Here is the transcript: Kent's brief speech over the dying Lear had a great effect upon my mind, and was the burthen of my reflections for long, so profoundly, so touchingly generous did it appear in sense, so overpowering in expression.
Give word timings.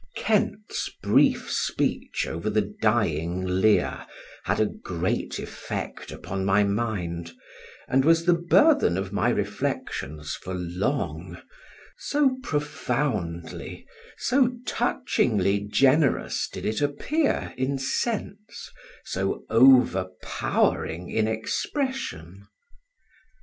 Kent's 0.17 0.89
brief 1.03 1.51
speech 1.51 2.25
over 2.27 2.49
the 2.49 2.73
dying 2.81 3.45
Lear 3.45 4.07
had 4.45 4.59
a 4.59 4.65
great 4.65 5.37
effect 5.37 6.11
upon 6.11 6.43
my 6.43 6.63
mind, 6.63 7.31
and 7.87 8.03
was 8.03 8.25
the 8.25 8.33
burthen 8.33 8.97
of 8.97 9.13
my 9.13 9.29
reflections 9.29 10.33
for 10.33 10.55
long, 10.55 11.37
so 11.99 12.35
profoundly, 12.41 13.85
so 14.17 14.57
touchingly 14.65 15.59
generous 15.59 16.49
did 16.51 16.65
it 16.65 16.81
appear 16.81 17.53
in 17.55 17.77
sense, 17.77 18.71
so 19.05 19.45
overpowering 19.51 21.11
in 21.11 21.27
expression. 21.27 22.47